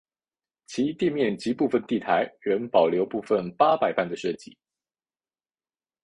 [0.65, 4.57] 其店面及部份地台仍保留部份八佰伴的设计。